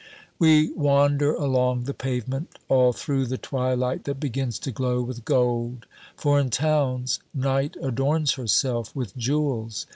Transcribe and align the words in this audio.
We 0.39 0.71
wander 0.71 1.35
along 1.35 1.83
the 1.83 1.93
pavement, 1.93 2.57
all 2.69 2.91
through 2.91 3.27
the 3.27 3.37
twilight 3.37 4.05
that 4.05 4.19
begins 4.19 4.57
to 4.57 4.71
glow 4.71 5.03
with 5.03 5.25
gold 5.25 5.85
for 6.15 6.39
in 6.39 6.49
towns 6.49 7.19
Night 7.35 7.77
adorns 7.83 8.33
herself 8.33 8.95
with 8.95 9.15
jewels. 9.15 9.85